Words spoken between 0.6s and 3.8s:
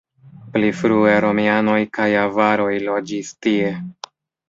frue romianoj kaj avaroj loĝis tie.